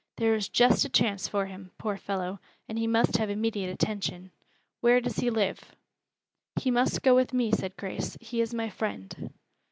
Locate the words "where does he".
4.79-5.29